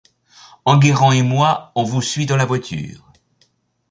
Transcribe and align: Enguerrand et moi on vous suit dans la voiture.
Enguerrand 0.65 1.11
et 1.11 1.21
moi 1.21 1.71
on 1.75 1.83
vous 1.83 2.01
suit 2.01 2.25
dans 2.25 2.35
la 2.35 2.45
voiture. 2.47 3.13